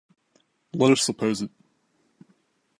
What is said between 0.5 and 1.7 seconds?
Let us suppose it.